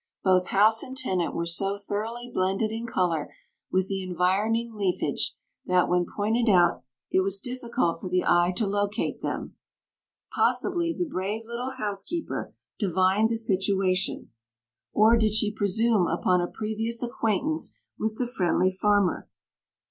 [0.23, 3.35] Both house and tenant were so thoroughly blended in color
[3.71, 5.35] with the environing leafage
[5.67, 6.81] that, when pointed out,
[7.11, 9.57] it was difficult for the eye to locate them.
[10.33, 14.31] Possibly the brave little housekeeper divined the situation;
[14.91, 19.29] or did she presume upon a previous acquaintance with the friendly farmer?